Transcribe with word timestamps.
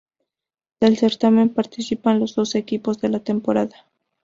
Del 0.79 0.97
certamen 0.97 1.53
participaron 1.53 2.21
los 2.21 2.33
doce 2.33 2.57
equipos 2.57 2.99
de 3.01 3.09
la 3.09 3.19
temporada. 3.19 3.85